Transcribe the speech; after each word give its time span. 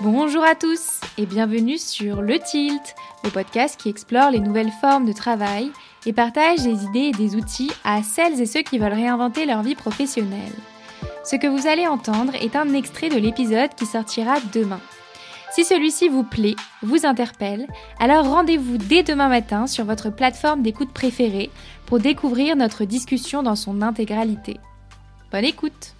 Bonjour 0.00 0.44
à 0.44 0.54
tous 0.54 1.00
et 1.16 1.26
bienvenue 1.26 1.76
sur 1.76 2.22
Le 2.22 2.38
Tilt, 2.38 2.94
le 3.24 3.30
podcast 3.30 3.80
qui 3.80 3.88
explore 3.88 4.30
les 4.30 4.38
nouvelles 4.38 4.70
formes 4.80 5.06
de 5.06 5.12
travail 5.12 5.72
et 6.06 6.12
partage 6.12 6.62
des 6.62 6.84
idées 6.84 7.10
et 7.10 7.10
des 7.10 7.34
outils 7.34 7.72
à 7.82 8.04
celles 8.04 8.40
et 8.40 8.46
ceux 8.46 8.62
qui 8.62 8.78
veulent 8.78 8.92
réinventer 8.92 9.44
leur 9.44 9.64
vie 9.64 9.74
professionnelle. 9.74 10.52
Ce 11.24 11.34
que 11.34 11.48
vous 11.48 11.66
allez 11.66 11.88
entendre 11.88 12.32
est 12.36 12.54
un 12.54 12.74
extrait 12.74 13.08
de 13.08 13.18
l'épisode 13.18 13.74
qui 13.74 13.86
sortira 13.86 14.36
demain. 14.54 14.80
Si 15.50 15.64
celui-ci 15.64 16.08
vous 16.08 16.22
plaît, 16.22 16.54
vous 16.82 17.04
interpelle, 17.04 17.66
alors 17.98 18.28
rendez-vous 18.28 18.78
dès 18.78 19.02
demain 19.02 19.28
matin 19.28 19.66
sur 19.66 19.84
votre 19.84 20.10
plateforme 20.10 20.62
d'écoute 20.62 20.92
préférée 20.92 21.50
pour 21.86 21.98
découvrir 21.98 22.54
notre 22.54 22.84
discussion 22.84 23.42
dans 23.42 23.56
son 23.56 23.82
intégralité. 23.82 24.58
Bonne 25.32 25.44
écoute 25.44 25.94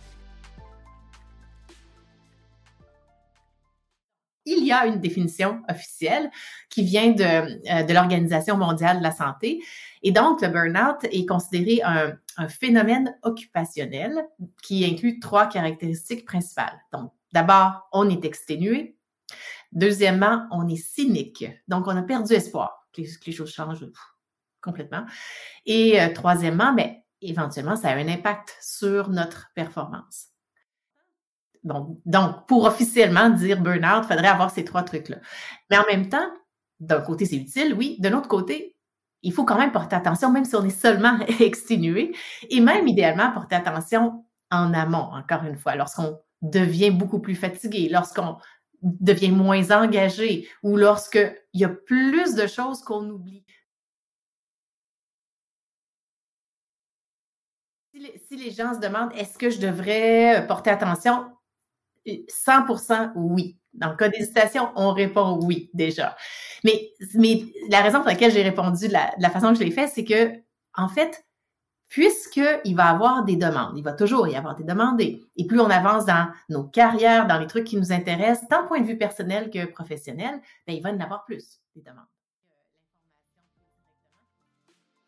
il 4.57 4.65
y 4.67 4.73
a 4.73 4.87
une 4.87 5.01
définition 5.01 5.63
officielle 5.69 6.31
qui 6.71 6.83
vient 6.83 7.13
de, 7.13 7.23
euh, 7.23 7.83
de 7.83 7.93
l'Organisation 7.93 8.57
mondiale 8.57 8.99
de 8.99 9.03
la 9.03 9.13
santé. 9.13 9.63
Et 10.03 10.13
donc, 10.13 10.41
le 10.43 10.49
burn-out 10.49 11.05
est 11.05 11.27
considéré 11.27 11.83
un, 11.83 12.13
un, 12.37 12.49
phénomène 12.49 13.17
occupationnel 13.23 14.27
qui 14.63 14.85
inclut 14.85 15.21
trois 15.21 15.47
caractéristiques 15.47 16.25
principales. 16.25 16.81
Donc, 16.93 17.13
d'abord, 17.33 17.89
on 17.93 18.09
est 18.09 18.25
exténué. 18.25 18.97
Deuxièmement, 19.73 20.47
on 20.51 20.67
est 20.69 20.77
cynique. 20.77 21.45
Donc, 21.67 21.87
on 21.87 21.97
a 21.97 22.03
perdu 22.03 22.33
espoir 22.33 22.89
que 22.93 23.03
les, 23.03 23.33
choses 23.33 23.53
changent 23.53 23.87
complètement. 24.61 25.05
Et 25.67 26.01
euh, 26.01 26.13
troisièmement, 26.13 26.73
ben, 26.73 26.95
éventuellement, 27.21 27.77
ça 27.77 27.89
a 27.89 27.97
un 27.97 28.09
impact 28.09 28.57
sur 28.61 29.11
notre 29.11 29.51
performance. 29.55 30.29
Donc, 32.07 32.47
pour 32.47 32.65
officiellement 32.65 33.31
dire 33.31 33.61
burn-out, 33.61 34.05
il 34.05 34.09
faudrait 34.09 34.29
avoir 34.29 34.51
ces 34.51 34.65
trois 34.65 34.83
trucs-là. 34.83 35.19
Mais 35.71 35.79
en 35.79 35.85
même 35.87 36.09
temps, 36.09 36.29
d'un 36.81 37.01
côté, 37.01 37.27
c'est 37.27 37.37
utile, 37.37 37.75
oui. 37.75 37.97
De 38.01 38.09
l'autre 38.09 38.29
côté, 38.29 38.77
il 39.23 39.33
faut 39.33 39.45
quand 39.45 39.59
même 39.59 39.73
porter 39.73 39.97
attention, 39.97 40.31
même 40.31 40.45
si 40.45 40.55
on 40.55 40.65
est 40.65 40.71
seulement 40.71 41.19
exténué, 41.41 42.15
et 42.51 42.61
même 42.61 42.87
idéalement 42.87 43.33
porter 43.33 43.57
attention 43.57 44.25
en 44.51 44.73
amont, 44.73 45.11
encore 45.13 45.45
une 45.45 45.57
fois, 45.57 45.75
lorsqu'on 45.75 46.19
devient 46.43 46.91
beaucoup 46.91 47.21
plus 47.21 47.35
fatigué, 47.35 47.89
lorsqu'on 47.91 48.37
devient 48.83 49.33
moins 49.33 49.71
engagé 49.71 50.49
ou 50.63 50.77
lorsqu'il 50.77 51.35
y 51.55 51.65
a 51.65 51.69
plus 51.69 52.35
de 52.35 52.47
choses 52.47 52.81
qu'on 52.83 53.09
oublie. 53.09 53.45
Si 58.29 58.37
les, 58.37 58.51
gens 58.53 58.75
se 58.75 58.79
demandent 58.79 59.13
est-ce 59.15 59.37
que 59.37 59.51
je 59.51 59.59
devrais 59.59 60.45
porter 60.47 60.71
attention, 60.71 61.27
100% 62.09 63.13
oui. 63.17 63.57
Dans 63.75 63.91
le 63.91 63.97
cas 63.97 64.09
d'hésitation, 64.09 64.71
on 64.77 64.93
répond 64.93 65.39
oui 65.43 65.71
déjà. 65.75 66.17
Mais, 66.65 66.91
mais 67.15 67.45
la 67.69 67.83
raison 67.83 67.99
pour 67.99 68.09
laquelle 68.09 68.33
j'ai 68.33 68.43
répondu 68.43 68.89
de 68.89 68.93
la, 68.93 69.31
façon 69.31 69.53
que 69.53 69.59
je 69.59 69.65
l'ai 69.65 69.71
fait, 69.71 69.87
c'est 69.87 70.05
que, 70.05 70.33
en 70.75 70.89
fait, 70.89 71.25
puisqu'il 71.89 72.75
va 72.75 72.87
avoir 72.87 73.25
des 73.25 73.37
demandes, 73.37 73.77
il 73.77 73.85
va 73.85 73.93
toujours 73.93 74.27
y 74.27 74.37
avoir 74.37 74.55
des 74.55 74.65
demandes, 74.65 75.01
et, 75.01 75.23
plus 75.47 75.61
on 75.61 75.71
avance 75.71 76.07
dans 76.07 76.31
nos 76.49 76.65
carrières, 76.65 77.27
dans 77.27 77.39
les 77.39 77.47
trucs 77.47 77.65
qui 77.65 77.77
nous 77.77 77.93
intéressent, 77.93 78.49
tant 78.49 78.67
point 78.67 78.81
de 78.81 78.87
vue 78.87 78.99
personnel 78.99 79.51
que 79.51 79.67
professionnel, 79.67 80.41
bien, 80.67 80.77
il 80.77 80.83
va 80.83 80.91
en 80.91 81.01
avoir 81.01 81.25
plus, 81.25 81.61
des 81.77 81.83
demandes. 81.83 82.05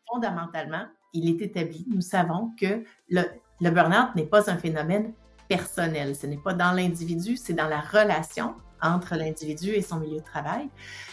Fondamentalement, 0.07 0.85
il 1.13 1.29
est 1.29 1.41
établi, 1.41 1.85
nous 1.89 2.01
savons 2.01 2.53
que 2.59 2.83
le, 3.09 3.23
le 3.59 3.69
burn-out 3.69 4.15
n'est 4.15 4.25
pas 4.25 4.49
un 4.49 4.57
phénomène 4.57 5.13
personnel. 5.51 6.15
Ce 6.15 6.25
n'est 6.27 6.37
pas 6.37 6.53
dans 6.53 6.71
l'individu, 6.71 7.35
c'est 7.35 7.51
dans 7.51 7.67
la 7.67 7.81
relation 7.81 8.55
entre 8.81 9.15
l'individu 9.15 9.71
et 9.71 9.81
son 9.81 9.97
milieu 9.97 10.19
de 10.19 10.23
travail. 10.23 10.69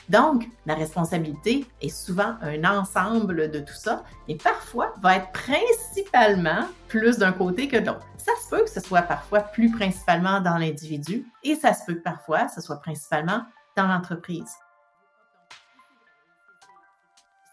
Donc, 0.08 0.46
la 0.64 0.76
responsabilité 0.76 1.66
est 1.82 1.88
souvent 1.88 2.36
un 2.40 2.62
ensemble 2.64 3.50
de 3.50 3.58
tout 3.58 3.74
ça, 3.74 4.04
et 4.28 4.36
parfois 4.36 4.94
va 5.02 5.16
être 5.16 5.32
principalement 5.32 6.68
plus 6.86 7.18
d'un 7.18 7.32
côté 7.32 7.66
que 7.66 7.78
de 7.78 7.86
l'autre. 7.86 8.06
Ça 8.16 8.32
se 8.42 8.48
peut 8.48 8.62
que 8.62 8.70
ce 8.70 8.80
soit 8.80 9.02
parfois 9.02 9.40
plus 9.40 9.72
principalement 9.72 10.40
dans 10.40 10.56
l'individu, 10.56 11.26
et 11.42 11.56
ça 11.56 11.74
se 11.74 11.84
peut 11.84 11.94
que 11.94 12.02
parfois 12.02 12.46
ce 12.48 12.60
soit 12.60 12.80
principalement 12.80 13.42
dans 13.76 13.88
l'entreprise 13.88 14.54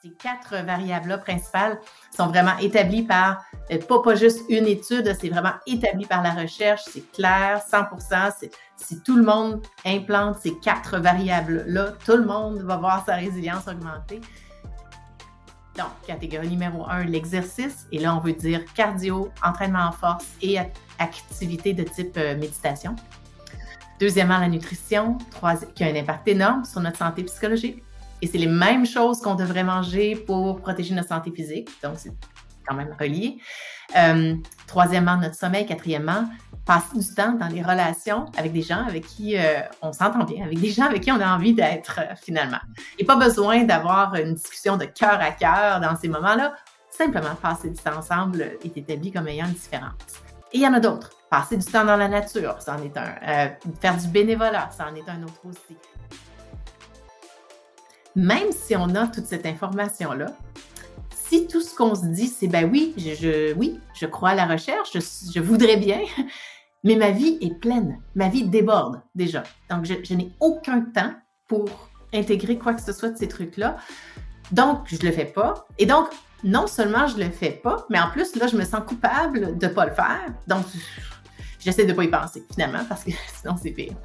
ces 0.05 0.11
quatre 0.11 0.63
variables-là 0.63 1.17
principales 1.17 1.79
sont 2.15 2.27
vraiment 2.27 2.55
établies 2.59 3.03
par, 3.03 3.43
euh, 3.71 3.79
pas, 3.79 4.01
pas 4.01 4.15
juste 4.15 4.43
une 4.49 4.67
étude, 4.67 5.15
c'est 5.19 5.29
vraiment 5.29 5.53
établi 5.65 6.05
par 6.05 6.21
la 6.21 6.31
recherche, 6.31 6.81
c'est 6.85 7.11
clair, 7.11 7.61
100%, 7.71 8.47
si 8.77 9.01
tout 9.01 9.15
le 9.15 9.23
monde 9.23 9.61
implante 9.83 10.37
ces 10.39 10.57
quatre 10.59 10.99
variables-là, 10.99 11.93
tout 12.05 12.17
le 12.17 12.25
monde 12.25 12.59
va 12.59 12.77
voir 12.77 13.03
sa 13.05 13.15
résilience 13.15 13.67
augmenter. 13.67 14.21
Donc, 15.75 15.87
catégorie 16.05 16.49
numéro 16.49 16.85
un, 16.87 17.03
l'exercice. 17.03 17.85
Et 17.91 17.99
là, 17.99 18.15
on 18.15 18.19
veut 18.19 18.33
dire 18.33 18.61
cardio, 18.75 19.31
entraînement 19.43 19.87
en 19.87 19.91
force 19.91 20.25
et 20.41 20.57
activité 20.99 21.73
de 21.73 21.83
type 21.83 22.15
euh, 22.17 22.37
méditation. 22.37 22.95
Deuxièmement, 23.99 24.37
la 24.37 24.49
nutrition, 24.49 25.17
qui 25.73 25.83
a 25.83 25.87
un 25.87 25.95
impact 25.95 26.27
énorme 26.27 26.63
sur 26.63 26.79
notre 26.79 26.97
santé 26.97 27.23
psychologique. 27.23 27.83
Et 28.21 28.27
c'est 28.27 28.37
les 28.37 28.47
mêmes 28.47 28.85
choses 28.85 29.19
qu'on 29.19 29.35
devrait 29.35 29.63
manger 29.63 30.15
pour 30.15 30.61
protéger 30.61 30.95
notre 30.95 31.09
santé 31.09 31.31
physique. 31.31 31.69
Donc, 31.83 31.93
c'est 31.97 32.11
quand 32.67 32.75
même 32.75 32.95
relié. 32.99 33.37
Euh, 33.95 34.35
troisièmement, 34.67 35.17
notre 35.17 35.35
sommeil. 35.35 35.65
Quatrièmement, 35.65 36.25
passer 36.65 36.97
du 36.97 37.13
temps 37.13 37.33
dans 37.33 37.47
les 37.47 37.61
relations 37.61 38.25
avec 38.37 38.51
des 38.53 38.61
gens 38.61 38.85
avec 38.87 39.05
qui 39.05 39.37
euh, 39.37 39.59
on 39.81 39.93
s'entend 39.93 40.23
bien, 40.23 40.45
avec 40.45 40.59
des 40.59 40.71
gens 40.71 40.85
avec 40.85 41.03
qui 41.03 41.11
on 41.11 41.19
a 41.19 41.35
envie 41.35 41.53
d'être 41.53 41.99
euh, 41.99 42.15
finalement. 42.15 42.59
Et 42.97 43.05
pas 43.05 43.15
besoin 43.15 43.63
d'avoir 43.63 44.15
une 44.15 44.33
discussion 44.33 44.77
de 44.77 44.85
cœur 44.85 45.19
à 45.21 45.31
cœur 45.31 45.79
dans 45.79 45.95
ces 45.95 46.07
moments-là. 46.07 46.55
Simplement 46.89 47.35
passer 47.41 47.69
du 47.69 47.75
temps 47.75 47.97
ensemble 47.97 48.57
est 48.63 48.77
établi 48.77 49.11
comme 49.11 49.27
ayant 49.27 49.45
une 49.45 49.53
différence. 49.53 49.93
Et 50.53 50.59
il 50.59 50.61
y 50.61 50.67
en 50.67 50.73
a 50.73 50.79
d'autres. 50.79 51.11
Passer 51.29 51.57
du 51.57 51.65
temps 51.65 51.83
dans 51.83 51.97
la 51.97 52.07
nature, 52.07 52.55
ça 52.59 52.77
en 52.77 52.83
est 52.83 52.95
un. 52.95 53.15
faire 53.81 53.97
du 53.97 54.07
bénévolat, 54.07 54.69
ça 54.71 54.87
en 54.89 54.95
est 54.95 55.07
un 55.09 55.21
autre 55.23 55.41
aussi 55.43 55.75
même 58.15 58.51
si 58.51 58.75
on 58.75 58.95
a 58.95 59.07
toute 59.07 59.25
cette 59.25 59.45
information-là, 59.45 60.27
si 61.27 61.47
tout 61.47 61.61
ce 61.61 61.75
qu'on 61.75 61.95
se 61.95 62.05
dit, 62.05 62.27
c'est 62.27 62.47
ben 62.47 62.69
oui, 62.71 62.93
je, 62.97 63.53
oui, 63.53 63.79
je 63.93 64.05
crois 64.05 64.29
à 64.29 64.35
la 64.35 64.45
recherche, 64.45 64.91
je, 64.93 65.39
voudrais 65.39 65.77
bien, 65.77 65.99
mais 66.83 66.95
ma 66.95 67.11
vie 67.11 67.37
est 67.41 67.59
pleine, 67.59 67.99
ma 68.13 68.29
vie 68.29 68.43
déborde 68.43 69.01
déjà. 69.15 69.43
Donc, 69.69 69.85
je, 69.85 70.13
n'ai 70.13 70.31
aucun 70.39 70.81
temps 70.81 71.13
pour 71.47 71.89
intégrer 72.13 72.57
quoi 72.57 72.73
que 72.73 72.81
ce 72.81 72.93
soit 72.93 73.09
de 73.09 73.17
ces 73.17 73.27
trucs-là. 73.27 73.77
Donc, 74.51 74.81
je 74.85 74.97
le 75.05 75.11
fais 75.11 75.25
pas. 75.25 75.65
Et 75.79 75.85
donc, 75.85 76.07
non 76.43 76.67
seulement 76.67 77.07
je 77.07 77.17
le 77.17 77.29
fais 77.31 77.51
pas, 77.51 77.85
mais 77.89 77.99
en 77.99 78.09
plus, 78.11 78.35
là, 78.35 78.47
je 78.47 78.55
me 78.55 78.63
sens 78.63 78.81
coupable 78.85 79.57
de 79.57 79.67
pas 79.67 79.87
le 79.87 79.93
faire. 79.93 80.31
Donc, 80.47 80.63
j'essaie 81.59 81.85
de 81.85 81.93
pas 81.93 82.03
y 82.03 82.07
penser, 82.07 82.45
finalement, 82.51 82.85
parce 82.87 83.03
que 83.03 83.11
sinon, 83.41 83.55
c'est 83.61 83.71
pire. 83.71 83.95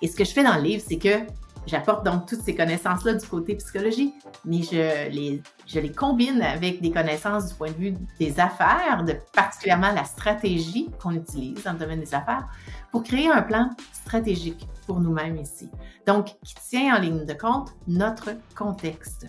Et 0.00 0.06
ce 0.06 0.14
que 0.14 0.24
je 0.24 0.30
fais 0.30 0.44
dans 0.44 0.54
le 0.54 0.62
livre, 0.62 0.84
c'est 0.86 0.98
que 0.98 1.26
J'apporte 1.66 2.04
donc 2.04 2.26
toutes 2.26 2.42
ces 2.42 2.54
connaissances-là 2.54 3.14
du 3.14 3.26
côté 3.26 3.54
psychologie, 3.54 4.14
mais 4.44 4.62
je 4.62 5.08
les, 5.10 5.42
je 5.66 5.78
les 5.78 5.92
combine 5.92 6.40
avec 6.42 6.80
des 6.80 6.90
connaissances 6.90 7.48
du 7.48 7.54
point 7.54 7.70
de 7.70 7.76
vue 7.76 7.94
des 8.18 8.40
affaires, 8.40 9.04
de 9.04 9.14
particulièrement 9.32 9.92
la 9.92 10.04
stratégie 10.04 10.90
qu'on 11.00 11.12
utilise 11.12 11.62
dans 11.64 11.72
le 11.72 11.78
domaine 11.78 12.00
des 12.00 12.14
affaires, 12.14 12.48
pour 12.90 13.02
créer 13.02 13.30
un 13.30 13.42
plan 13.42 13.70
stratégique 13.92 14.66
pour 14.86 15.00
nous-mêmes 15.00 15.36
ici. 15.36 15.70
Donc, 16.06 16.34
qui 16.42 16.54
tient 16.68 16.96
en 16.96 17.00
ligne 17.00 17.24
de 17.24 17.34
compte 17.34 17.74
notre 17.86 18.30
contexte. 18.56 19.26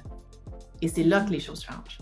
Et 0.81 0.87
c'est 0.87 1.03
là 1.03 1.21
que 1.21 1.29
les 1.29 1.39
choses 1.39 1.61
changent. 1.61 1.99